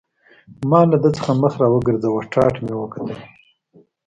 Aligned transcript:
ما 0.69 0.79
له 0.91 0.97
ده 1.03 1.09
څخه 1.17 1.31
مخ 1.41 1.53
را 1.61 1.67
وګرځاوه، 1.71 2.21
ټاټ 2.33 2.55
مې 2.65 2.73
وکتل. 2.77 3.17